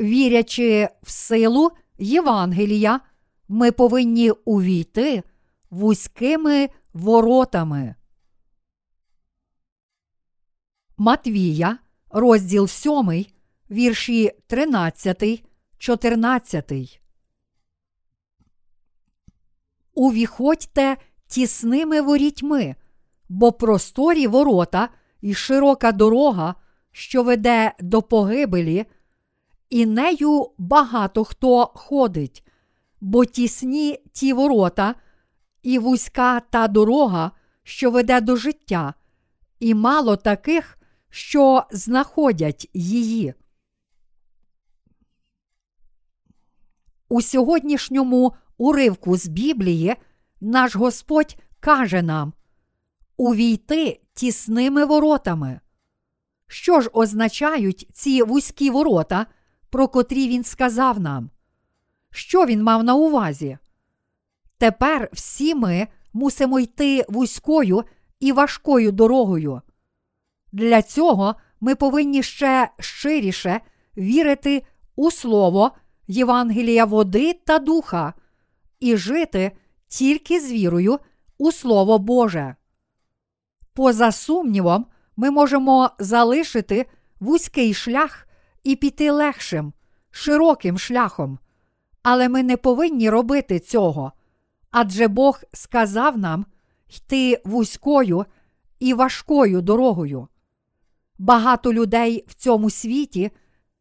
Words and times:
вірячи 0.00 0.88
в 1.02 1.10
силу 1.10 1.70
Євангелія, 1.98 3.00
ми 3.48 3.72
повинні 3.72 4.30
увійти 4.30 5.22
вузькими 5.70 6.68
воротами. 6.92 7.94
Матвія, 10.98 11.78
розділ 12.10 12.68
7, 12.68 13.26
вірші 13.70 14.32
13, 14.46 15.44
14. 15.78 17.00
Увіходьте 19.94 20.96
тісними 21.26 22.00
ворітьми, 22.00 22.74
бо 23.28 23.52
просторі 23.52 24.26
ворота 24.26 24.88
і 25.20 25.34
широка 25.34 25.92
дорога, 25.92 26.54
що 26.92 27.22
веде 27.22 27.72
до 27.80 28.02
погибелі, 28.02 28.86
і 29.70 29.86
нею 29.86 30.50
багато 30.58 31.24
хто 31.24 31.66
ходить, 31.74 32.46
бо 33.00 33.24
тісні 33.24 33.98
ті 34.12 34.32
ворота, 34.32 34.94
і 35.62 35.78
вузька 35.78 36.40
та 36.40 36.68
дорога, 36.68 37.30
що 37.62 37.90
веде 37.90 38.20
до 38.20 38.36
життя, 38.36 38.94
і 39.60 39.74
мало 39.74 40.16
таких, 40.16 40.78
що 41.10 41.64
знаходять 41.70 42.70
її. 42.74 43.34
У 47.08 47.22
сьогоднішньому 47.22 48.34
уривку 48.58 49.16
з 49.16 49.26
Біблії 49.26 49.96
наш 50.40 50.76
Господь 50.76 51.36
каже 51.60 52.02
нам 52.02 52.32
увійти 53.16 54.00
тісними 54.14 54.84
воротами. 54.84 55.60
Що 56.46 56.80
ж 56.80 56.90
означають 56.92 57.88
ці 57.92 58.22
вузькі 58.22 58.70
ворота, 58.70 59.26
про 59.70 59.88
котрі 59.88 60.28
він 60.28 60.44
сказав 60.44 61.00
нам? 61.00 61.30
Що 62.10 62.46
він 62.46 62.62
мав 62.62 62.84
на 62.84 62.94
увазі? 62.94 63.58
Тепер 64.58 65.08
всі 65.12 65.54
ми 65.54 65.88
мусимо 66.12 66.60
йти 66.60 67.04
вузькою 67.08 67.84
і 68.20 68.32
важкою 68.32 68.92
дорогою. 68.92 69.62
Для 70.52 70.82
цього 70.82 71.34
ми 71.60 71.74
повинні 71.74 72.22
ще 72.22 72.70
щиріше 72.78 73.60
вірити 73.96 74.62
у 74.96 75.10
Слово 75.10 75.70
Євангелія 76.08 76.84
води 76.84 77.32
та 77.32 77.58
духа 77.58 78.14
і 78.80 78.96
жити 78.96 79.52
тільки 79.88 80.40
з 80.40 80.52
вірою 80.52 80.98
у 81.38 81.52
Слово 81.52 81.98
Боже. 81.98 82.56
Поза 83.74 84.12
сумнівом, 84.12 84.86
ми 85.16 85.30
можемо 85.30 85.90
залишити 85.98 86.86
вузький 87.20 87.74
шлях 87.74 88.26
і 88.64 88.76
піти 88.76 89.10
легшим, 89.10 89.72
широким 90.10 90.78
шляхом, 90.78 91.38
але 92.02 92.28
ми 92.28 92.42
не 92.42 92.56
повинні 92.56 93.10
робити 93.10 93.58
цього, 93.58 94.12
адже 94.70 95.08
Бог 95.08 95.40
сказав 95.52 96.18
нам 96.18 96.46
йти 96.88 97.42
вузькою 97.44 98.24
і 98.78 98.94
важкою 98.94 99.60
дорогою. 99.60 100.28
Багато 101.18 101.72
людей 101.72 102.24
в 102.28 102.34
цьому 102.34 102.70
світі 102.70 103.30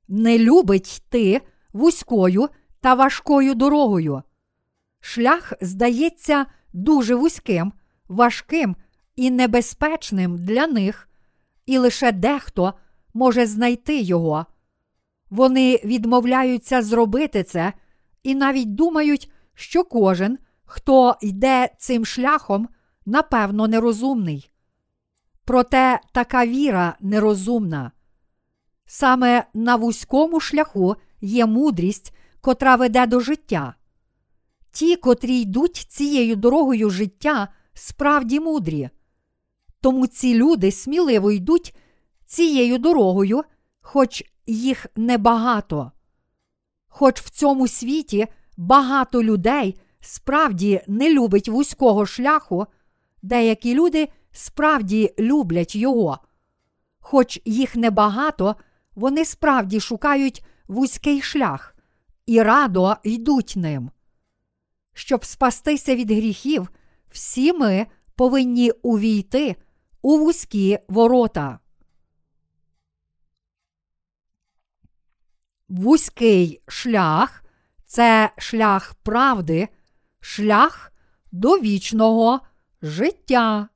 не 0.08 0.40
любить 0.40 0.98
йти 0.98 1.42
вузькою 1.74 2.50
та 2.82 2.94
важкою 2.94 3.56
дорогою. 3.56 4.24
Шлях 5.00 5.54
здається 5.62 6.46
дуже 6.74 7.16
вузьким, 7.16 7.74
важким 8.08 8.76
і 9.16 9.32
небезпечним 9.32 10.38
для 10.38 10.68
них, 10.68 11.10
і 11.66 11.78
лише 11.78 12.12
дехто 12.12 12.74
може 13.14 13.46
знайти 13.46 14.02
його. 14.02 14.46
Вони 15.30 15.82
відмовляються 15.84 16.82
зробити 16.82 17.44
це 17.44 17.74
і 18.24 18.36
навіть 18.36 18.76
думають, 18.76 19.32
що 19.54 19.84
кожен, 19.84 20.38
хто 20.66 21.16
йде 21.22 21.70
цим 21.78 22.06
шляхом, 22.06 22.68
напевно, 23.06 23.68
нерозумний. 23.68 24.52
Проте 25.46 26.00
така 26.12 26.46
віра 26.46 26.96
нерозумна. 27.00 27.92
Саме 28.86 29.44
на 29.54 29.76
вузькому 29.76 30.40
шляху 30.40 30.96
є 31.22 31.46
мудрість, 31.46 32.16
котра 32.42 32.76
веде 32.76 33.06
до 33.08 33.20
життя. 33.20 33.76
Ті, 34.72 34.96
котрі 34.96 35.40
йдуть 35.42 35.76
цією 35.76 36.36
дорогою 36.36 36.90
життя, 36.90 37.48
справді 37.74 38.40
мудрі. 38.40 38.90
Тому 39.82 40.08
ці 40.08 40.34
люди 40.34 40.72
сміливо 40.72 41.32
йдуть 41.32 41.76
цією 42.26 42.78
дорогою, 42.78 43.44
хоч 43.82 44.24
їх 44.50 44.86
небагато. 44.96 45.92
Хоч 46.88 47.22
в 47.22 47.30
цьому 47.30 47.68
світі 47.68 48.28
багато 48.58 49.24
людей 49.24 49.80
справді 50.00 50.82
не 50.88 51.14
любить 51.14 51.50
вузького 51.50 52.06
шляху, 52.06 52.66
деякі 53.22 53.74
люди 53.74 54.10
справді 54.32 55.14
люблять 55.20 55.76
його. 55.76 56.20
Хоч 57.00 57.42
їх 57.46 57.76
небагато, 57.76 58.56
вони 58.96 59.26
справді 59.26 59.80
шукають 59.80 60.46
вузький 60.68 61.22
шлях 61.22 61.76
і 62.26 62.42
радо 62.42 62.96
йдуть 63.04 63.54
ним. 63.58 63.92
Щоб 64.94 65.26
спастися 65.26 65.96
від 65.96 66.12
гріхів, 66.12 66.70
всі 67.10 67.54
ми 67.54 67.88
повинні 68.16 68.72
увійти 68.72 69.56
у 70.02 70.18
вузькі 70.18 70.80
ворота. 70.88 71.60
Вузький 75.70 76.62
шлях 76.68 77.44
це 77.86 78.32
шлях 78.38 78.94
правди, 78.94 79.68
шлях 80.20 80.94
до 81.32 81.60
вічного 81.60 82.40
життя. 82.82 83.70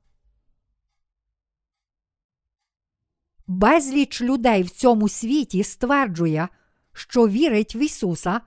Безліч 3.46 4.22
людей 4.22 4.62
в 4.62 4.70
цьому 4.70 5.08
світі 5.08 5.64
стверджує, 5.64 6.48
що 6.92 7.28
вірить 7.28 7.74
в 7.74 7.76
Ісуса, 7.76 8.40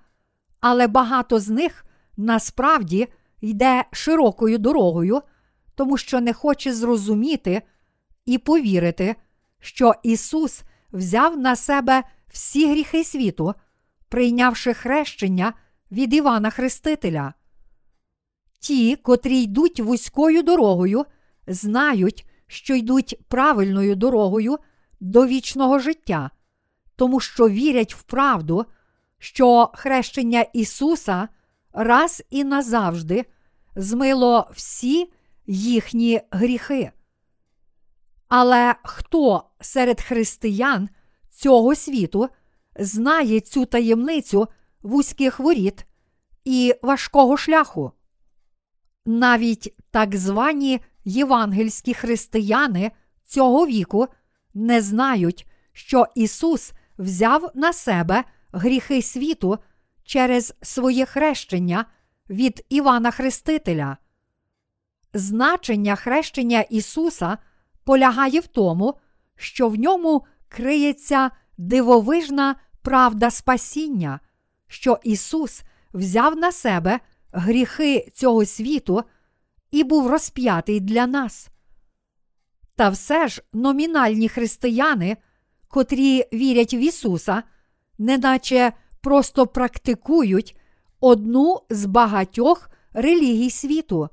але 0.60 0.88
багато 0.88 1.40
з 1.40 1.50
них 1.50 1.86
насправді 2.18 3.08
йде 3.42 3.86
широкою 3.92 4.58
дорогою, 4.58 5.22
тому 5.76 5.98
що 5.98 6.22
не 6.22 6.34
хоче 6.34 6.74
зрозуміти 6.74 7.62
і 8.26 8.38
повірити, 8.38 9.16
що 9.60 9.94
Ісус 10.04 10.64
взяв 10.92 11.38
на 11.38 11.56
себе 11.56 12.04
всі 12.38 12.72
гріхи 12.72 13.04
світу, 13.04 13.54
прийнявши 14.10 14.74
хрещення 14.74 15.54
від 15.92 16.14
Івана 16.14 16.50
Хрестителя. 16.50 17.34
Ті, 18.60 18.96
котрі 18.96 19.42
йдуть 19.42 19.80
вузькою 19.80 20.44
дорогою, 20.44 21.06
знають, 21.48 22.30
що 22.48 22.76
йдуть 22.76 23.20
правильною 23.28 23.96
дорогою 23.96 24.58
до 25.00 25.28
вічного 25.28 25.80
життя, 25.80 26.30
тому 26.96 27.20
що 27.20 27.50
вірять 27.50 27.96
в 27.96 28.02
правду, 28.02 28.66
що 29.20 29.72
хрещення 29.74 30.42
Ісуса 30.42 31.28
раз 31.74 32.24
і 32.30 32.44
назавжди 32.44 33.26
змило 33.76 34.50
всі 34.54 35.12
їхні 35.48 36.22
гріхи. 36.32 36.92
Але 38.28 38.76
хто 38.84 39.44
серед 39.62 40.02
християн 40.02 40.90
цього 41.38 41.76
світу 41.76 42.30
знає 42.80 43.40
цю 43.40 43.66
таємницю 43.66 44.48
вузьких 44.82 45.40
воріт 45.40 45.86
і 46.46 46.76
важкого 46.82 47.38
шляху? 47.38 47.92
Навіть 49.06 49.76
так 49.92 50.16
звані 50.16 50.80
євангельські 51.06 51.94
християни 51.94 52.92
цього 53.26 53.68
віку 53.68 54.08
не 54.54 54.82
знають, 54.82 55.48
що 55.74 56.06
Ісус 56.16 56.72
взяв 56.98 57.52
на 57.56 57.74
себе 57.74 58.24
гріхи 58.52 59.02
світу 59.02 59.58
через 60.04 60.54
своє 60.62 61.06
хрещення 61.06 61.86
від 62.30 62.66
Івана 62.70 63.12
Хрестителя. 63.12 63.98
Значення 65.14 65.96
хрещення 65.96 66.62
Ісуса 66.62 67.38
полягає 67.84 68.40
в 68.40 68.48
тому, 68.48 68.94
що 69.36 69.70
в 69.70 69.76
ньому 69.76 70.26
криється 70.50 71.32
дивовижна 71.58 72.56
правда 72.82 73.32
спасіння, 73.32 74.20
що 74.68 75.00
Ісус 75.04 75.64
взяв 75.94 76.36
на 76.38 76.52
себе 76.52 77.00
гріхи 77.32 78.12
цього 78.14 78.46
світу 78.46 79.04
і 79.72 79.84
був 79.84 80.08
розп'ятий 80.08 80.80
для 80.80 81.08
нас. 81.08 81.50
Та 82.76 82.90
все 82.90 83.28
ж 83.28 83.44
номінальні 83.54 84.30
християни, 84.30 85.18
котрі 85.68 86.26
вірять 86.34 86.74
в 86.74 86.76
Ісуса, 86.76 87.44
неначе 87.98 88.74
просто 89.02 89.48
практикують 89.48 90.58
одну 91.00 91.62
з 91.70 91.86
багатьох 91.86 92.70
релігій 92.94 93.50
світу, 93.50 94.10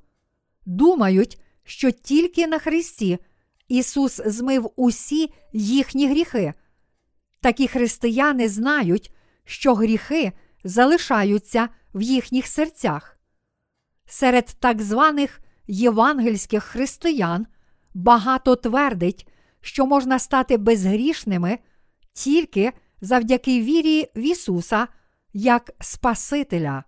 думають, 0.66 1.40
що 1.64 1.90
тільки 1.90 2.46
на 2.46 2.58
Христі 2.58 3.18
Ісус 3.68 4.20
змив 4.26 4.70
усі 4.76 5.32
їхні 5.52 6.08
гріхи. 6.08 6.54
Такі 7.40 7.68
християни 7.68 8.48
знають, 8.48 9.14
що 9.44 9.74
гріхи 9.74 10.32
залишаються 10.64 11.68
в 11.94 12.02
їхніх 12.02 12.46
серцях. 12.46 13.18
Серед 14.06 14.56
так 14.60 14.82
званих 14.82 15.40
євангельських 15.66 16.64
християн 16.64 17.46
багато 17.94 18.56
твердить, 18.56 19.28
що 19.60 19.86
можна 19.86 20.18
стати 20.18 20.56
безгрішними 20.56 21.58
тільки 22.12 22.72
завдяки 23.00 23.62
вірі 23.62 24.10
в 24.16 24.20
Ісуса 24.20 24.88
як 25.32 25.70
Спасителя. 25.80 26.84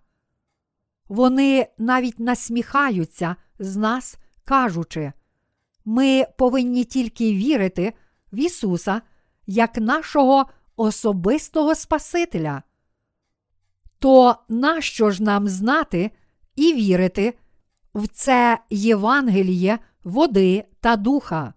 Вони 1.07 1.67
навіть 1.77 2.19
насміхаються 2.19 3.35
з 3.59 3.75
нас, 3.75 4.17
кажучи, 4.45 5.13
ми 5.87 6.25
повинні 6.37 6.83
тільки 6.83 7.33
вірити 7.33 7.93
в 8.31 8.39
Ісуса 8.39 9.01
як 9.45 9.77
нашого 9.77 10.45
особистого 10.75 11.75
Спасителя. 11.75 12.63
То 13.99 14.35
нащо 14.49 15.11
ж 15.11 15.23
нам 15.23 15.47
знати 15.47 16.11
і 16.55 16.73
вірити 16.73 17.33
в 17.95 18.07
це 18.07 18.59
Євангеліє 18.69 19.79
води 20.03 20.65
та 20.79 20.95
духа? 20.95 21.53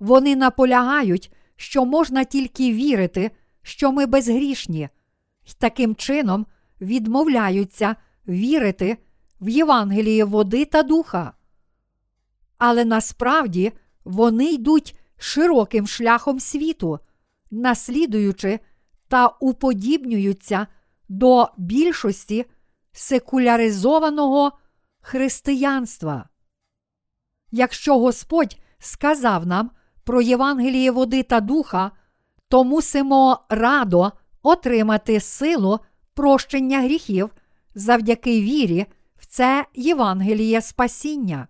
Вони 0.00 0.36
наполягають, 0.36 1.32
що 1.56 1.84
можна 1.84 2.24
тільки 2.24 2.72
вірити, 2.72 3.30
що 3.62 3.92
ми 3.92 4.06
безгрішні, 4.06 4.88
і 5.44 5.50
таким 5.58 5.94
чином 5.94 6.46
відмовляються 6.80 7.96
вірити 8.28 8.98
в 9.40 9.48
Євангеліє 9.48 10.24
води 10.24 10.64
та 10.64 10.82
духа. 10.82 11.32
Але 12.58 12.84
насправді 12.84 13.72
вони 14.04 14.52
йдуть 14.52 14.98
широким 15.16 15.86
шляхом 15.86 16.40
світу, 16.40 16.98
наслідуючи 17.50 18.60
та 19.08 19.26
уподібнюються 19.26 20.66
до 21.08 21.48
більшості 21.56 22.44
секуляризованого 22.92 24.52
християнства. 25.00 26.28
Якщо 27.50 27.98
Господь 27.98 28.56
сказав 28.78 29.46
нам 29.46 29.70
про 30.04 30.22
Євангеліє 30.22 30.90
води 30.90 31.22
та 31.22 31.40
духа, 31.40 31.90
то 32.48 32.64
мусимо 32.64 33.44
радо 33.48 34.12
отримати 34.42 35.20
силу 35.20 35.78
прощення 36.14 36.80
гріхів 36.80 37.30
завдяки 37.74 38.40
вірі 38.40 38.86
в 39.16 39.26
це 39.26 39.64
Євангеліє 39.74 40.62
спасіння. 40.62 41.48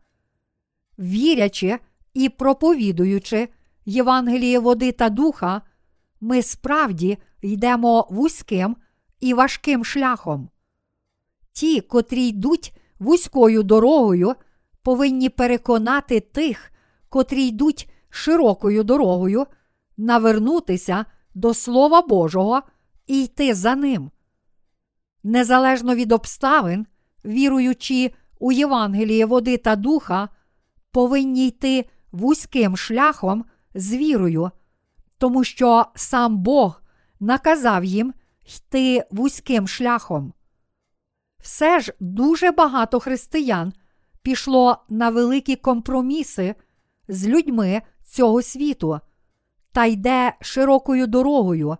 Вірячи 0.98 1.78
і 2.14 2.28
проповідуючи 2.28 3.48
Євангеліє 3.86 4.58
води 4.58 4.92
та 4.92 5.08
духа, 5.08 5.62
ми 6.20 6.42
справді 6.42 7.18
йдемо 7.42 8.06
вузьким 8.10 8.76
і 9.20 9.34
важким 9.34 9.84
шляхом. 9.84 10.48
Ті, 11.52 11.80
котрі 11.80 12.26
йдуть 12.26 12.76
вузькою 12.98 13.62
дорогою, 13.62 14.34
повинні 14.82 15.28
переконати 15.28 16.20
тих, 16.20 16.72
котрі 17.08 17.46
йдуть 17.46 17.90
широкою 18.10 18.84
дорогою, 18.84 19.46
навернутися 19.96 21.04
до 21.34 21.54
Слова 21.54 22.02
Божого 22.02 22.62
і 23.06 23.24
йти 23.24 23.54
за 23.54 23.74
ним. 23.74 24.10
Незалежно 25.22 25.94
від 25.94 26.12
обставин, 26.12 26.86
віруючи 27.24 28.14
у 28.38 28.52
Євангеліє 28.52 29.26
води 29.26 29.56
та 29.56 29.76
духа, 29.76 30.28
повинні 30.94 31.48
йти 31.48 31.88
вузьким 32.12 32.76
шляхом 32.76 33.44
з 33.74 33.94
вірою, 33.94 34.50
тому 35.18 35.44
що 35.44 35.86
сам 35.94 36.38
Бог 36.38 36.82
наказав 37.20 37.84
їм 37.84 38.14
йти 38.56 39.04
вузьким 39.10 39.68
шляхом. 39.68 40.32
Все 41.38 41.80
ж 41.80 41.92
дуже 42.00 42.50
багато 42.50 43.00
християн 43.00 43.72
пішло 44.22 44.84
на 44.88 45.10
великі 45.10 45.56
компроміси 45.56 46.54
з 47.08 47.26
людьми 47.26 47.82
цього 48.04 48.42
світу 48.42 49.00
та 49.72 49.84
йде 49.84 50.32
широкою 50.40 51.06
дорогою. 51.06 51.76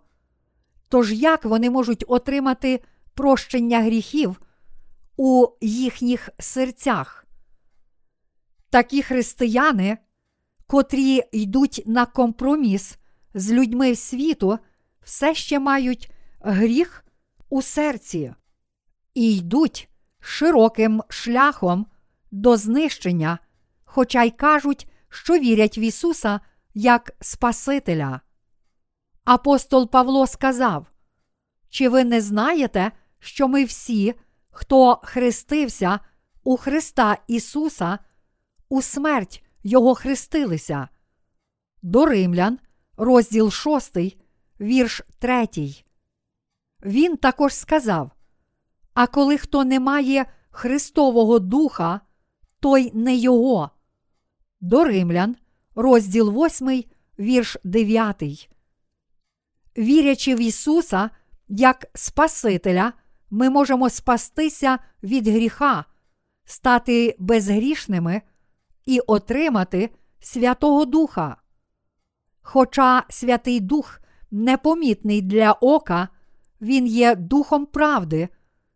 Тож 0.88 1.12
як 1.12 1.44
вони 1.44 1.70
можуть 1.70 2.04
отримати 2.08 2.80
прощення 3.14 3.80
гріхів 3.82 4.40
у 5.16 5.46
їхніх 5.60 6.28
серцях? 6.38 7.23
Такі 8.74 9.02
християни, 9.02 9.98
котрі 10.66 11.22
йдуть 11.32 11.82
на 11.86 12.06
компроміс 12.06 12.98
з 13.34 13.52
людьми 13.52 13.96
світу, 13.96 14.58
все 15.02 15.34
ще 15.34 15.58
мають 15.58 16.10
гріх 16.40 17.04
у 17.48 17.62
серці 17.62 18.34
і 19.14 19.36
йдуть 19.36 19.88
широким 20.20 21.02
шляхом 21.08 21.86
до 22.30 22.56
знищення, 22.56 23.38
хоча 23.84 24.22
й 24.22 24.30
кажуть, 24.30 24.90
що 25.08 25.38
вірять 25.38 25.78
в 25.78 25.80
Ісуса 25.80 26.40
як 26.74 27.12
Спасителя. 27.20 28.20
Апостол 29.24 29.90
Павло 29.90 30.26
сказав: 30.26 30.86
Чи 31.68 31.88
ви 31.88 32.04
не 32.04 32.20
знаєте, 32.20 32.92
що 33.18 33.48
ми 33.48 33.64
всі, 33.64 34.14
хто 34.50 35.00
хрестився 35.04 36.00
у 36.44 36.56
Христа 36.56 37.16
Ісуса, 37.26 37.98
у 38.74 38.82
смерть 38.82 39.44
Його 39.62 39.94
хрестилися? 39.94 40.88
До 41.82 42.06
Римлян, 42.06 42.58
розділ 42.96 43.50
6, 43.50 43.96
вірш 44.60 45.02
3. 45.18 45.48
Він 46.84 47.16
також 47.16 47.54
сказав: 47.54 48.10
А 48.94 49.06
коли 49.06 49.38
хто 49.38 49.64
не 49.64 49.80
має 49.80 50.26
Христового 50.50 51.38
Духа, 51.38 52.00
той 52.60 52.90
не 52.94 53.16
Його. 53.16 53.70
До 54.60 54.84
Римлян, 54.84 55.36
розділ 55.74 56.44
8, 56.46 56.84
вірш 57.18 57.56
9. 57.64 58.50
Вірячи 59.78 60.34
в 60.34 60.40
Ісуса 60.40 61.10
як 61.48 61.86
Спасителя, 61.94 62.92
ми 63.30 63.50
можемо 63.50 63.90
спастися 63.90 64.78
від 65.02 65.28
гріха, 65.28 65.84
стати 66.44 67.16
безгрішними 67.18 68.22
і 68.86 69.00
отримати 69.00 69.90
Святого 70.20 70.84
Духа. 70.84 71.36
Хоча 72.42 73.04
Святий 73.08 73.60
Дух 73.60 74.00
непомітний 74.30 75.22
для 75.22 75.52
ока, 75.52 76.08
Він 76.60 76.86
є 76.86 77.14
духом 77.14 77.66
правди, 77.66 78.28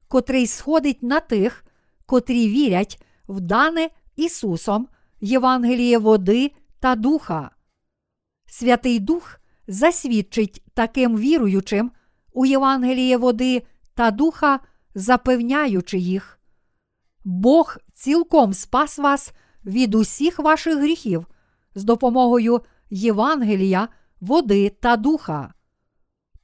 котрий 0.08 0.46
сходить 0.46 1.02
на 1.02 1.20
тих, 1.20 1.64
котрі 2.06 2.48
вірять 2.48 3.02
в 3.28 3.40
дане 3.40 3.88
Ісусом 4.16 4.88
Євангеліє 5.20 5.98
води 5.98 6.52
та 6.80 6.94
духа. 6.94 7.50
Святий 8.46 8.98
Дух 8.98 9.40
засвідчить 9.68 10.62
таким 10.74 11.16
віруючим 11.16 11.90
у 12.32 12.46
Євангеліє 12.46 13.16
води 13.16 13.62
та 13.94 14.10
духа, 14.10 14.60
запевняючи 14.94 15.98
їх. 15.98 16.40
Бог 17.24 17.76
цілком 17.94 18.54
спас 18.54 18.98
вас 18.98 19.32
від 19.64 19.94
усіх 19.94 20.38
ваших 20.38 20.78
гріхів 20.78 21.26
з 21.74 21.84
допомогою 21.84 22.60
Євангелія, 22.90 23.88
води 24.20 24.70
та 24.70 24.96
духа. 24.96 25.54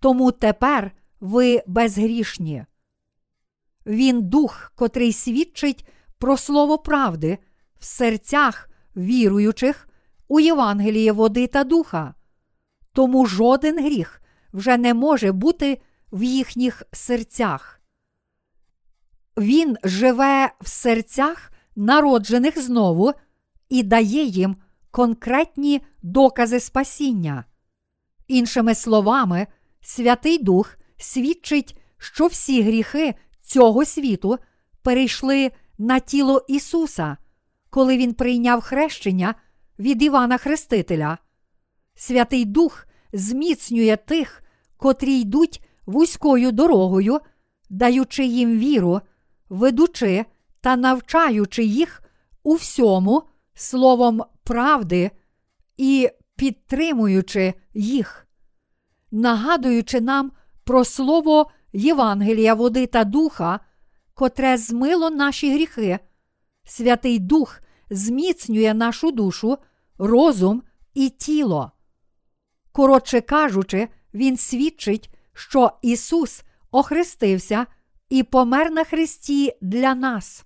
Тому 0.01 0.33
тепер 0.33 0.93
ви 1.21 1.63
безгрішні. 1.67 2.65
Він 3.87 4.23
дух, 4.23 4.73
котрий 4.75 5.13
свідчить 5.13 5.89
про 6.19 6.37
слово 6.37 6.79
правди 6.79 7.39
в 7.81 7.85
серцях 7.85 8.69
віруючих 8.97 9.89
у 10.29 10.41
Євангеліє 10.41 11.13
води 11.13 11.47
та 11.47 11.65
духа. 11.65 12.15
Тому 12.93 13.27
жоден 13.27 13.85
гріх 13.85 14.23
вже 14.53 14.77
не 14.77 14.95
може 14.95 15.33
бути 15.33 15.81
в 16.13 16.23
їхніх 16.23 16.83
серцях. 16.93 17.81
Він 19.39 19.77
живе 19.85 20.53
в 20.61 20.69
серцях 20.69 21.51
народжених 21.77 22.59
знову 22.63 23.13
і 23.69 23.83
дає 23.83 24.25
їм 24.25 24.57
конкретні 24.91 25.83
докази 26.03 26.61
спасіння. 26.61 27.45
Іншими 28.29 28.75
словами, 28.75 29.47
Святий 29.81 30.39
Дух 30.39 30.77
свідчить, 30.97 31.79
що 31.99 32.27
всі 32.27 32.63
гріхи 32.63 33.15
цього 33.43 33.85
світу 33.85 34.39
перейшли 34.83 35.51
на 35.79 35.99
тіло 35.99 36.45
Ісуса, 36.49 37.17
коли 37.71 37.97
Він 37.97 38.15
прийняв 38.15 38.61
хрещення 38.61 39.35
від 39.79 40.03
Івана 40.03 40.39
Хрестителя. 40.39 41.19
Святий 41.95 42.45
Дух 42.45 42.87
зміцнює 43.13 43.97
тих, 43.97 44.43
котрі 44.77 45.21
йдуть 45.21 45.65
вузькою 45.87 46.53
дорогою, 46.53 47.21
даючи 47.71 48.25
їм 48.25 48.59
віру, 48.59 49.01
ведучи 49.49 50.25
та 50.65 50.77
навчаючи 50.77 51.65
їх 51.65 52.03
у 52.43 52.55
всьому 52.55 53.23
словом 53.55 54.23
правди 54.45 55.11
і 55.77 56.09
підтримуючи 56.37 57.55
їх, 57.75 58.27
нагадуючи 59.11 60.01
нам 60.01 60.33
про 60.65 60.85
слово 60.85 61.51
Євангелія, 61.73 62.55
води 62.55 62.87
та 62.87 63.05
духа, 63.05 63.61
котре 64.15 64.57
змило 64.57 65.11
наші 65.11 65.55
гріхи. 65.55 65.99
Святий 66.65 67.19
Дух 67.19 67.61
зміцнює 67.91 68.75
нашу 68.75 69.11
душу, 69.11 69.59
розум 69.99 70.63
і 70.95 71.09
тіло. 71.09 71.73
Коротше 72.73 73.21
кажучи, 73.21 73.89
Він 74.15 74.37
свідчить, 74.37 75.11
що 75.33 75.73
Ісус 75.83 76.43
охрестився 76.71 77.67
і 78.09 78.23
помер 78.23 78.71
на 78.71 78.85
Христі 78.85 79.53
для 79.61 79.95
нас. 79.95 80.45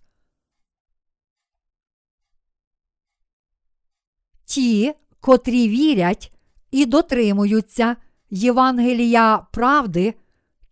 Ті, 4.48 4.94
котрі 5.20 5.68
вірять 5.68 6.32
і 6.70 6.86
дотримуються 6.86 7.96
Євангелія 8.30 9.46
правди, 9.52 10.14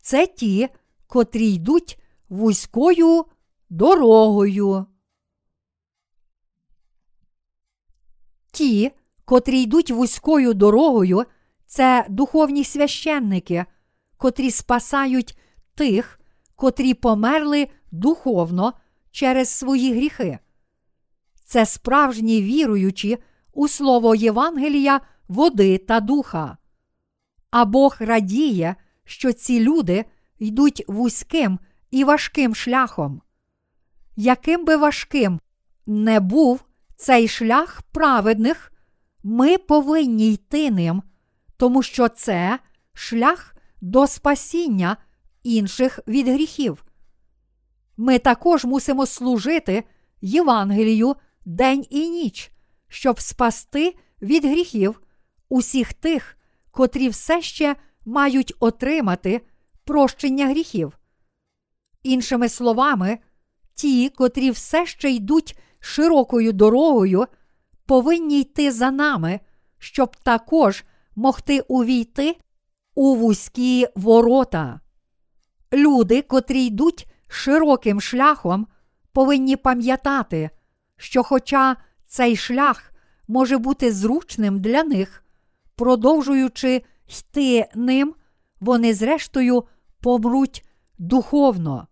це 0.00 0.26
ті, 0.26 0.68
котрі 1.06 1.52
йдуть 1.52 1.98
вузькою 2.28 3.24
дорогою. 3.70 4.86
Ті, 8.52 8.92
котрі 9.24 9.62
йдуть 9.62 9.90
вузькою 9.90 10.54
дорогою, 10.54 11.24
це 11.66 12.06
духовні 12.08 12.64
священники, 12.64 13.64
котрі 14.16 14.50
спасають 14.50 15.38
тих, 15.74 16.20
котрі 16.54 16.94
померли 16.94 17.68
духовно 17.90 18.72
через 19.10 19.48
свої 19.48 19.94
гріхи. 19.94 20.38
Це 21.44 21.66
справжні 21.66 22.42
віруючі 22.42 23.18
у 23.56 23.68
слово 23.68 24.14
Євангелія, 24.14 25.00
води 25.28 25.78
та 25.78 26.00
духа. 26.00 26.56
А 27.50 27.64
Бог 27.64 27.96
радіє, 28.00 28.76
що 29.04 29.32
ці 29.32 29.60
люди 29.60 30.04
йдуть 30.38 30.84
вузьким 30.88 31.58
і 31.90 32.04
важким 32.04 32.54
шляхом. 32.54 33.22
Яким 34.16 34.64
би 34.64 34.76
важким 34.76 35.40
не 35.86 36.20
був 36.20 36.64
цей 36.96 37.28
шлях 37.28 37.82
праведних, 37.92 38.72
ми 39.22 39.58
повинні 39.58 40.32
йти 40.32 40.70
ним, 40.70 41.02
тому 41.56 41.82
що 41.82 42.08
це 42.08 42.58
шлях 42.92 43.56
до 43.80 44.06
спасіння 44.06 44.96
інших 45.42 46.00
від 46.06 46.28
гріхів. 46.28 46.84
Ми 47.96 48.18
також 48.18 48.64
мусимо 48.64 49.06
служити 49.06 49.84
Євангелію 50.20 51.16
день 51.44 51.86
і 51.90 52.08
ніч, 52.08 52.52
щоб 52.96 53.20
спасти 53.20 53.94
від 54.22 54.44
гріхів 54.44 55.02
усіх 55.48 55.92
тих, 55.92 56.36
котрі 56.70 57.08
все 57.08 57.42
ще 57.42 57.76
мають 58.04 58.54
отримати 58.60 59.40
прощення 59.84 60.46
гріхів. 60.46 60.98
Іншими 62.02 62.48
словами, 62.48 63.18
ті, 63.74 64.08
котрі 64.08 64.50
все 64.50 64.86
ще 64.86 65.10
йдуть 65.10 65.58
широкою 65.78 66.52
дорогою, 66.52 67.26
повинні 67.86 68.40
йти 68.40 68.72
за 68.72 68.90
нами, 68.90 69.40
щоб 69.78 70.16
також 70.16 70.84
могти 71.16 71.60
увійти 71.60 72.36
у 72.94 73.14
вузькі 73.14 73.88
ворота. 73.96 74.80
Люди, 75.72 76.22
котрі 76.22 76.64
йдуть 76.64 77.06
широким 77.28 78.00
шляхом, 78.00 78.66
повинні 79.12 79.56
пам'ятати, 79.56 80.50
що, 80.96 81.22
хоча 81.22 81.76
цей 82.06 82.36
шлях 82.36 82.92
може 83.28 83.58
бути 83.58 83.92
зручним 83.92 84.60
для 84.60 84.84
них, 84.84 85.24
продовжуючи 85.76 86.82
йти 87.18 87.66
ним, 87.74 88.14
вони 88.60 88.94
зрештою 88.94 89.64
помруть 90.00 90.64
духовно. 90.98 91.88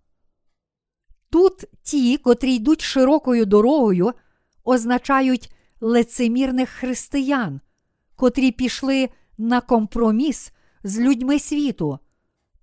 Тут 1.30 1.64
ті, 1.82 2.16
котрі 2.16 2.54
йдуть 2.54 2.80
широкою 2.80 3.46
дорогою, 3.46 4.12
означають 4.64 5.54
лицемірних 5.80 6.68
християн, 6.68 7.60
котрі 8.16 8.50
пішли 8.50 9.08
на 9.38 9.60
компроміс 9.60 10.52
з 10.84 10.98
людьми 10.98 11.38
світу, 11.38 11.98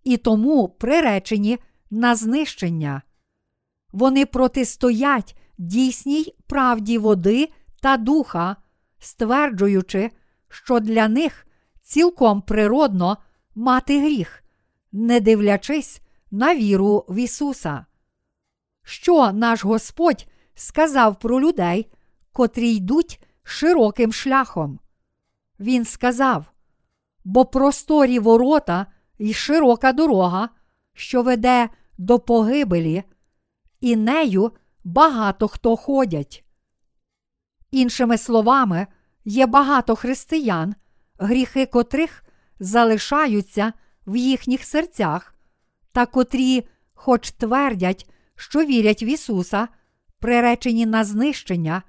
і 0.03 0.17
тому 0.17 0.69
приречені 0.69 1.59
на 1.89 2.15
знищення. 2.15 3.01
Вони 3.91 4.25
протистоять 4.25 5.35
дійсній 5.61 6.35
правді 6.47 6.97
води 6.97 7.49
та 7.81 7.97
духа, 7.97 8.55
стверджуючи, 8.99 10.11
що 10.49 10.79
для 10.79 11.07
них 11.07 11.47
цілком 11.81 12.41
природно 12.41 13.17
мати 13.55 13.99
гріх, 13.99 14.43
не 14.91 15.19
дивлячись 15.19 16.01
на 16.31 16.55
віру 16.55 17.05
в 17.09 17.15
Ісуса. 17.15 17.85
Що 18.83 19.31
наш 19.31 19.65
Господь 19.65 20.27
сказав 20.55 21.19
про 21.19 21.41
людей, 21.41 21.91
котрі 22.31 22.71
йдуть 22.75 23.23
широким 23.43 24.13
шляхом? 24.13 24.79
Він 25.59 25.85
сказав: 25.85 26.51
бо 27.23 27.45
просторі 27.45 28.19
ворота 28.19 28.85
і 29.17 29.33
широка 29.33 29.93
дорога, 29.93 30.49
що 30.93 31.21
веде 31.23 31.69
до 31.97 32.19
погибелі, 32.19 33.03
і 33.81 33.95
нею 33.95 34.51
багато 34.83 35.47
хто 35.47 35.75
ходять. 35.75 36.43
Іншими 37.71 38.17
словами, 38.17 38.87
є 39.25 39.45
багато 39.45 39.95
християн, 39.95 40.75
гріхи 41.19 41.65
котрих 41.65 42.23
залишаються 42.59 43.73
в 44.07 44.15
їхніх 44.15 44.63
серцях, 44.63 45.35
та 45.91 46.05
котрі, 46.05 46.67
хоч 46.93 47.31
твердять, 47.31 48.09
що 48.35 48.65
вірять 48.65 49.03
в 49.03 49.05
Ісуса, 49.05 49.67
приречені 50.19 50.85
на 50.85 51.03
знищення, 51.03 51.83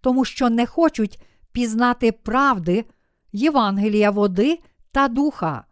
тому 0.00 0.24
що 0.24 0.50
не 0.50 0.66
хочуть 0.66 1.22
пізнати 1.52 2.12
правди, 2.12 2.84
Євангелія 3.32 4.10
води 4.10 4.58
та 4.92 5.08
духа. 5.08 5.64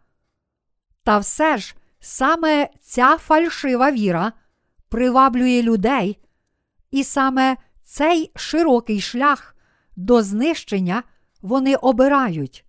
Та 1.03 1.17
все 1.17 1.57
ж 1.57 1.75
саме 1.99 2.69
ця 2.81 3.17
фальшива 3.17 3.91
віра 3.91 4.33
приваблює 4.89 5.61
людей, 5.61 6.17
і 6.91 7.03
саме 7.03 7.57
цей 7.83 8.31
широкий 8.35 9.01
шлях 9.01 9.55
до 9.95 10.21
знищення 10.21 11.03
вони 11.41 11.75
обирають. 11.75 12.65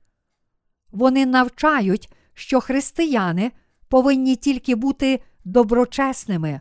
Вони 0.91 1.27
навчають, 1.27 2.13
що 2.35 2.61
християни 2.61 3.53
повинні 3.89 4.37
тільки 4.37 4.75
бути 4.75 5.23
доброчесними. 5.45 6.61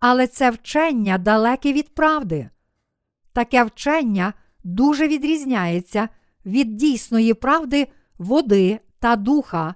Але 0.00 0.26
це 0.26 0.50
вчення 0.50 1.18
далеке 1.18 1.72
від 1.72 1.94
правди. 1.94 2.50
Таке 3.32 3.64
вчення 3.64 4.32
дуже 4.64 5.08
відрізняється 5.08 6.08
від 6.46 6.76
дійсної 6.76 7.34
правди 7.34 7.88
води 8.18 8.80
та 8.98 9.16
духа, 9.16 9.74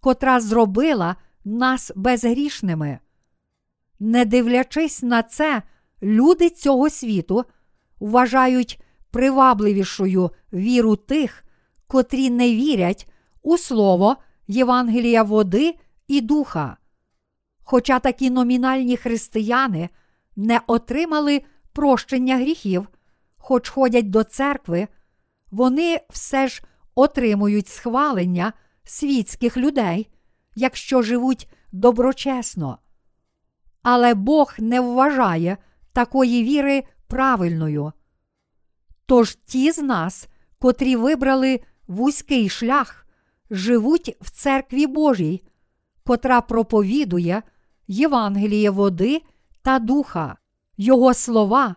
котра 0.00 0.40
зробила 0.40 1.16
нас 1.44 1.92
безгрішними. 1.96 2.98
Не 4.00 4.24
дивлячись 4.24 5.02
на 5.02 5.22
це, 5.22 5.62
люди 6.02 6.50
цього 6.50 6.90
світу 6.90 7.44
вважають 8.00 8.80
привабливішою 9.10 10.30
віру 10.52 10.96
тих, 10.96 11.44
котрі 11.86 12.30
не 12.30 12.54
вірять 12.54 13.08
у 13.42 13.58
слово 13.58 14.16
Євангелія 14.48 15.22
води 15.22 15.74
і 16.08 16.20
духа. 16.20 16.76
Хоча 17.62 17.98
такі 17.98 18.30
номінальні 18.30 18.96
християни 18.96 19.88
не 20.36 20.60
отримали 20.66 21.42
прощення 21.72 22.36
гріхів, 22.36 22.88
хоч 23.36 23.68
ходять 23.68 24.10
до 24.10 24.24
церкви, 24.24 24.88
вони 25.50 26.00
все 26.10 26.48
ж 26.48 26.62
отримують 26.94 27.68
схвалення 27.68 28.52
світських 28.84 29.56
людей, 29.56 30.10
якщо 30.54 31.02
живуть 31.02 31.48
доброчесно. 31.72 32.78
Але 33.82 34.14
Бог 34.14 34.54
не 34.58 34.80
вважає 34.80 35.56
такої 35.98 36.44
віри 36.44 36.84
правильною. 37.06 37.92
Тож 39.06 39.34
ті 39.34 39.72
з 39.72 39.78
нас, 39.78 40.28
котрі 40.58 40.96
вибрали 40.96 41.60
вузький 41.88 42.48
шлях, 42.48 43.06
живуть 43.50 44.16
в 44.20 44.30
церкві 44.30 44.86
Божій, 44.86 45.42
котра 46.06 46.40
проповідує 46.40 47.42
Євангеліє 47.88 48.70
води 48.70 49.22
та 49.62 49.78
духа, 49.78 50.36
Його 50.76 51.14
слова 51.14 51.76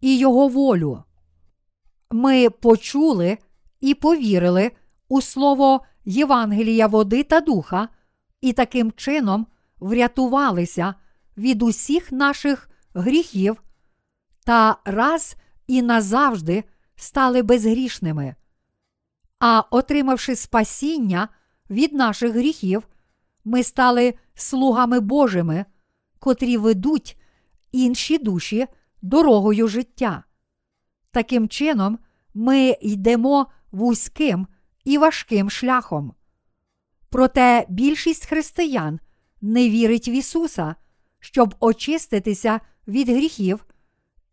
і 0.00 0.18
Його 0.18 0.48
волю. 0.48 1.02
Ми 2.10 2.50
почули 2.50 3.38
і 3.80 3.94
повірили 3.94 4.70
у 5.08 5.20
слово 5.20 5.80
Євангелія 6.04 6.86
води 6.86 7.22
та 7.22 7.40
духа, 7.40 7.88
і 8.40 8.52
таким 8.52 8.92
чином 8.92 9.46
врятувалися 9.80 10.94
від 11.36 11.62
усіх 11.62 12.12
наших 12.12 12.70
гріхів 12.94 13.62
та 14.44 14.76
раз 14.84 15.36
і 15.66 15.82
назавжди 15.82 16.64
стали 16.96 17.42
безгрішними. 17.42 18.34
А 19.38 19.62
отримавши 19.70 20.36
спасіння 20.36 21.28
від 21.70 21.92
наших 21.92 22.32
гріхів, 22.32 22.88
ми 23.44 23.62
стали 23.62 24.14
слугами 24.34 25.00
Божими, 25.00 25.64
котрі 26.18 26.56
ведуть 26.56 27.20
інші 27.72 28.18
душі 28.18 28.66
дорогою 29.02 29.68
життя. 29.68 30.24
Таким 31.10 31.48
чином, 31.48 31.98
ми 32.34 32.76
йдемо 32.80 33.46
вузьким 33.72 34.46
і 34.84 34.98
важким 34.98 35.50
шляхом. 35.50 36.14
Проте 37.10 37.66
більшість 37.68 38.26
християн 38.26 39.00
не 39.40 39.70
вірить 39.70 40.08
в 40.08 40.10
Ісуса, 40.10 40.74
щоб 41.20 41.54
очиститися 41.60 42.60
від 42.88 43.08
гріхів 43.08 43.64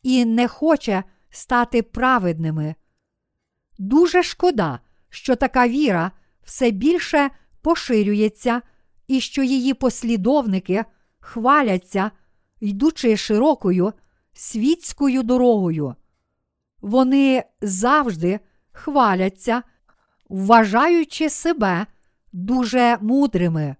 і 0.03 0.25
не 0.25 0.47
хоче 0.47 1.03
стати 1.29 1.81
праведними. 1.81 2.75
Дуже 3.77 4.23
шкода, 4.23 4.79
що 5.09 5.35
така 5.35 5.67
віра 5.67 6.11
все 6.43 6.71
більше 6.71 7.29
поширюється 7.61 8.61
і 9.07 9.19
що 9.21 9.43
її 9.43 9.73
послідовники 9.73 10.85
хваляться, 11.19 12.11
йдучи 12.59 13.17
широкою 13.17 13.93
світською 14.33 15.23
дорогою. 15.23 15.95
Вони 16.81 17.43
завжди 17.61 18.39
хваляться, 18.71 19.63
вважаючи 20.29 21.29
себе 21.29 21.85
дуже 22.33 22.97
мудрими. 23.01 23.75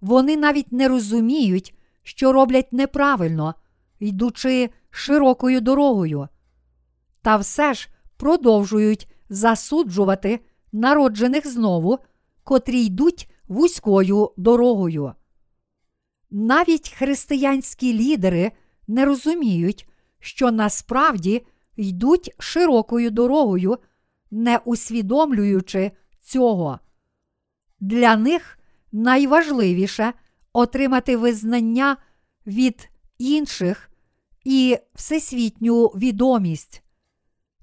Вони 0.00 0.36
навіть 0.36 0.72
не 0.72 0.88
розуміють, 0.88 1.74
що 2.02 2.32
роблять 2.32 2.72
неправильно, 2.72 3.54
йдучи 3.98 4.70
широкою 4.90 5.60
дорогою. 5.60 6.28
Та 7.22 7.36
все 7.36 7.74
ж 7.74 7.88
продовжують 8.16 9.08
засуджувати 9.28 10.40
народжених 10.72 11.46
знову, 11.46 11.98
котрі 12.44 12.84
йдуть 12.84 13.30
вузькою 13.48 14.32
дорогою. 14.36 15.12
Навіть 16.30 16.88
християнські 16.88 17.94
лідери 17.94 18.52
не 18.88 19.04
розуміють, 19.04 19.88
що 20.18 20.50
насправді 20.50 21.46
йдуть 21.76 22.34
широкою 22.38 23.10
дорогою, 23.10 23.78
не 24.30 24.58
усвідомлюючи 24.58 25.92
цього. 26.20 26.78
Для 27.80 28.16
них 28.16 28.58
найважливіше 28.92 30.12
отримати 30.52 31.16
визнання 31.16 31.96
від 32.46 32.88
інших 33.18 33.90
і 34.44 34.78
всесвітню 34.94 35.86
відомість. 35.86 36.82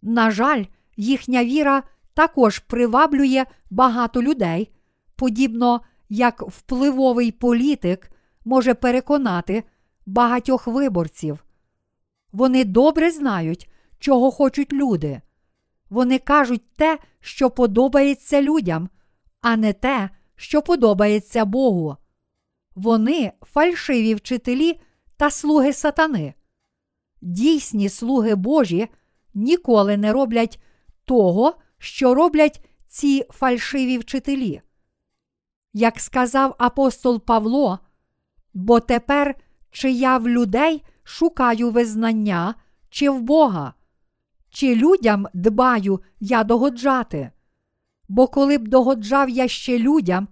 На 0.02 0.32
жаль, 0.32 0.64
їхня 0.98 1.46
віра 1.46 1.84
також 2.14 2.60
приваблює 2.60 3.46
багато 3.70 4.24
людей, 4.24 4.72
подібно 5.16 5.82
як 6.10 6.42
впливовий 6.42 7.32
політик 7.32 8.12
може 8.46 8.74
переконати 8.74 9.64
багатьох 10.06 10.68
виборців. 10.68 11.46
Вони 12.32 12.66
добре 12.66 13.12
знають, 13.12 13.70
чого 14.00 14.32
хочуть 14.32 14.74
люди. 14.74 15.22
Вони 15.90 16.20
кажуть 16.20 16.76
те, 16.76 17.00
що 17.20 17.50
подобається 17.50 18.42
людям, 18.42 18.90
а 19.42 19.58
не 19.58 19.74
те, 19.74 20.10
що 20.36 20.62
подобається 20.62 21.46
Богу. 21.46 21.98
Вони 22.80 23.32
фальшиві 23.42 24.16
вчителі 24.16 24.80
та 25.18 25.32
слуги 25.32 25.74
сатани. 25.74 26.34
Дійсні 27.22 27.90
слуги 27.90 28.36
Божі 28.36 28.88
ніколи 29.34 29.98
не 29.98 30.14
роблять 30.14 30.62
того, 31.06 31.54
що 31.78 32.16
роблять 32.16 32.66
ці 32.88 33.26
фальшиві 33.30 33.98
вчителі. 33.98 34.62
Як 35.74 36.00
сказав 36.00 36.56
апостол 36.58 37.26
Павло, 37.26 37.80
бо 38.54 38.80
тепер 38.80 39.36
чи 39.72 39.92
я 39.92 40.18
в 40.18 40.28
людей 40.28 40.84
шукаю 41.04 41.72
визнання, 41.72 42.56
чи 42.90 43.10
в 43.10 43.22
Бога, 43.22 43.74
чи 44.50 44.76
людям 44.76 45.28
дбаю 45.34 46.00
я 46.20 46.44
догоджати. 46.44 47.32
Бо 48.10 48.28
коли 48.28 48.58
б 48.58 48.68
догоджав 48.68 49.30
я 49.30 49.48
ще 49.48 49.80
людям, 49.80 50.28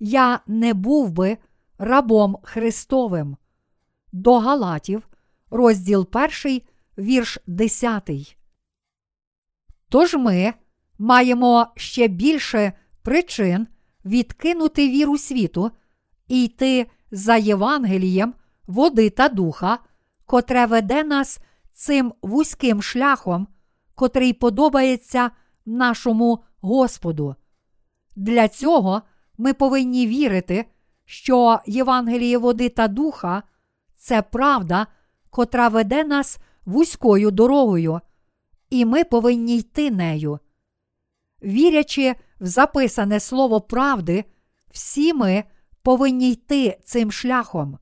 я 0.00 0.40
не 0.46 0.74
був 0.74 1.10
би 1.10 1.38
рабом 1.82 2.36
Христовим. 2.42 3.36
До 4.12 4.38
Галатів, 4.38 5.08
розділ 5.50 6.08
1, 6.44 6.60
вірш 6.98 7.38
10. 7.46 8.36
Тож 9.88 10.14
ми 10.14 10.54
маємо 10.98 11.66
ще 11.76 12.08
більше 12.08 12.72
причин 13.02 13.66
відкинути 14.04 14.88
віру 14.88 15.18
світу 15.18 15.70
і 16.28 16.44
йти 16.44 16.86
за 17.10 17.36
Євангелієм 17.36 18.34
води 18.66 19.10
та 19.10 19.28
духа, 19.28 19.78
котре 20.26 20.66
веде 20.66 21.04
нас 21.04 21.38
цим 21.72 22.12
вузьким 22.22 22.82
шляхом, 22.82 23.48
котрий 23.94 24.32
подобається 24.32 25.30
нашому 25.66 26.44
Господу. 26.60 27.34
Для 28.16 28.48
цього 28.48 29.02
ми 29.38 29.54
повинні 29.54 30.06
вірити, 30.06 30.64
що 31.04 31.60
Євангеліє 31.66 32.38
води 32.38 32.68
та 32.68 32.88
духа 32.88 33.42
це 33.96 34.22
правда, 34.22 34.86
котра 35.30 35.68
веде 35.68 36.04
нас 36.04 36.38
вузькою 36.64 37.30
дорогою, 37.30 38.00
і 38.70 38.84
ми 38.84 39.04
повинні 39.04 39.56
йти 39.56 39.90
нею. 39.90 40.38
Вірячи 41.42 42.14
в 42.40 42.46
записане 42.46 43.20
слово 43.20 43.60
правди, 43.60 44.24
всі 44.70 45.14
ми 45.14 45.44
повинні 45.82 46.30
йти 46.30 46.78
цим 46.84 47.12
шляхом. 47.12 47.78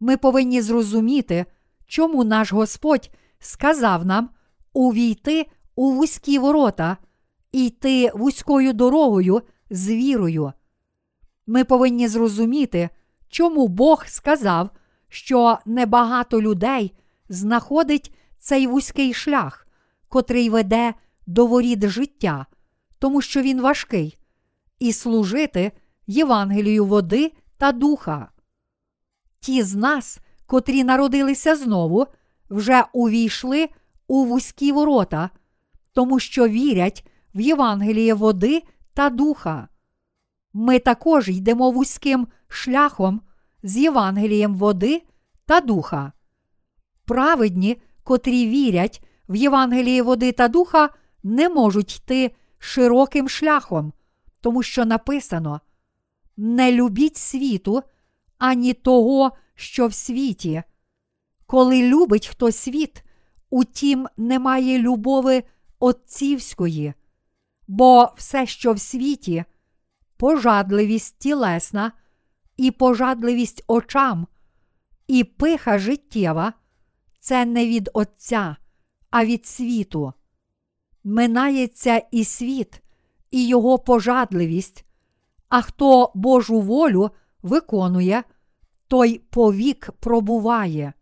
Ми 0.00 0.16
повинні 0.16 0.62
зрозуміти, 0.62 1.46
чому 1.86 2.24
наш 2.24 2.52
Господь 2.52 3.10
сказав 3.38 4.06
нам 4.06 4.30
увійти 4.72 5.46
у 5.76 5.90
вузькі 5.90 6.38
ворота 6.38 6.96
йти 7.52 8.10
вузькою 8.14 8.72
дорогою 8.72 9.42
з 9.70 9.88
вірою. 9.88 10.52
Ми 11.46 11.64
повинні 11.64 12.08
зрозуміти, 12.08 12.88
чому 13.28 13.68
Бог 13.68 14.06
сказав, 14.06 14.70
що 15.08 15.58
небагато 15.66 16.42
людей 16.42 16.94
знаходить 17.28 18.14
цей 18.38 18.66
вузький 18.66 19.14
шлях, 19.14 19.66
котрий 20.08 20.50
веде 20.50 20.94
до 21.26 21.46
воріт 21.46 21.88
життя, 21.88 22.46
тому 22.98 23.22
що 23.22 23.42
він 23.42 23.60
важкий, 23.60 24.18
і 24.78 24.92
служити 24.92 25.72
Євангелію 26.06 26.84
води 26.84 27.32
та 27.58 27.72
духа. 27.72 28.28
Ті 29.40 29.62
з 29.62 29.74
нас, 29.74 30.18
котрі 30.46 30.84
народилися 30.84 31.56
знову, 31.56 32.06
вже 32.50 32.84
увійшли 32.92 33.68
у 34.06 34.24
вузькі 34.24 34.72
ворота, 34.72 35.30
тому 35.92 36.18
що 36.20 36.48
вірять 36.48 37.06
в 37.34 37.40
Євангеліє 37.40 38.14
води 38.14 38.62
та 38.94 39.10
духа. 39.10 39.68
Ми 40.58 40.78
також 40.78 41.28
йдемо 41.28 41.70
вузьким 41.70 42.28
шляхом 42.48 43.20
з 43.62 43.76
Євангелієм 43.76 44.54
води 44.54 45.02
та 45.46 45.60
духа. 45.60 46.12
Праведні, 47.04 47.80
котрі 48.02 48.48
вірять 48.48 49.04
в 49.28 49.36
Євангеліє 49.36 50.02
води 50.02 50.32
та 50.32 50.48
духа, 50.48 50.88
не 51.22 51.48
можуть 51.48 51.96
йти 51.96 52.30
широким 52.58 53.28
шляхом, 53.28 53.92
тому 54.40 54.62
що 54.62 54.84
написано: 54.84 55.60
не 56.36 56.72
любіть 56.72 57.16
світу, 57.16 57.82
ані 58.38 58.72
того, 58.72 59.32
що 59.54 59.86
в 59.86 59.94
світі. 59.94 60.62
Коли 61.46 61.82
любить 61.82 62.26
хто 62.26 62.52
світ, 62.52 63.04
утім 63.50 64.08
немає 64.16 64.78
любови 64.78 65.42
отцівської, 65.78 66.94
бо 67.68 68.12
все, 68.16 68.46
що 68.46 68.72
в 68.72 68.80
світі, 68.80 69.44
пожадливість 70.16 71.18
тілесна, 71.18 71.92
і 72.56 72.70
пожадливість 72.70 73.64
очам, 73.66 74.26
і 75.06 75.24
пиха 75.24 75.78
життєва 75.78 76.52
це 77.20 77.44
не 77.44 77.66
від 77.66 77.90
Отця, 77.92 78.56
а 79.10 79.24
від 79.24 79.46
світу. 79.46 80.12
Минається 81.04 82.02
і 82.10 82.24
світ, 82.24 82.82
і 83.30 83.48
його 83.48 83.78
пожадливість, 83.78 84.84
а 85.48 85.62
хто 85.62 86.12
Божу 86.14 86.60
волю 86.60 87.10
виконує, 87.42 88.22
той 88.88 89.18
повік 89.18 89.90
пробуває. 90.00 90.92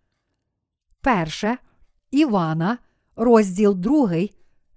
Перше 1.00 1.58
Івана, 2.10 2.78
розділ 3.16 3.74
2, 3.74 4.08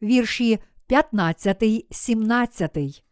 вірші 0.02 0.60
15, 0.88 1.86
17. 1.92 3.07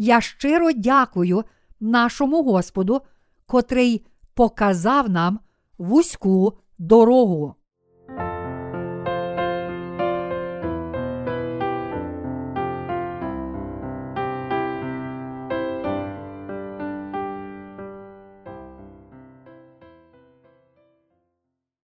Я 0.00 0.20
щиро 0.20 0.72
дякую 0.72 1.44
нашому 1.80 2.42
Господу, 2.42 3.00
котрий 3.46 4.06
показав 4.34 5.10
нам 5.10 5.40
вузьку 5.78 6.58
дорогу. 6.78 7.54